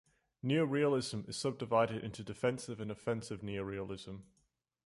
Neorealism 0.43 1.29
is 1.29 1.37
subdivided 1.37 2.03
into 2.03 2.23
defensive 2.23 2.79
and 2.79 2.89
offensive 2.89 3.41
neorealism. 3.41 4.23